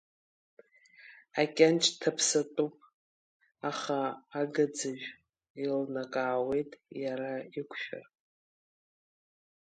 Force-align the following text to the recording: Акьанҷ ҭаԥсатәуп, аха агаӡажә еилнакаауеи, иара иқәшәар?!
Акьанҷ 1.41 1.83
ҭаԥсатәуп, 1.99 2.75
аха 3.69 3.99
агаӡажә 4.39 5.07
еилнакаауеи, 5.61 6.63
иара 7.03 7.31
иқәшәар?! 7.59 8.05